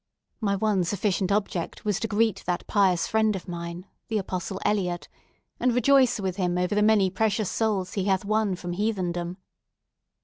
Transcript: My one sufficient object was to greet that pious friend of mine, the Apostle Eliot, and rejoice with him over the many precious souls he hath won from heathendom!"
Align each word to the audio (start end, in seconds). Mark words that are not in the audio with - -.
My 0.39 0.55
one 0.55 0.83
sufficient 0.83 1.31
object 1.31 1.85
was 1.85 1.99
to 1.99 2.07
greet 2.07 2.41
that 2.47 2.65
pious 2.65 3.05
friend 3.05 3.35
of 3.35 3.47
mine, 3.47 3.85
the 4.07 4.17
Apostle 4.17 4.59
Eliot, 4.65 5.07
and 5.59 5.75
rejoice 5.75 6.19
with 6.19 6.37
him 6.37 6.57
over 6.57 6.73
the 6.73 6.81
many 6.81 7.11
precious 7.11 7.51
souls 7.51 7.93
he 7.93 8.05
hath 8.05 8.25
won 8.25 8.55
from 8.55 8.73
heathendom!" 8.73 9.37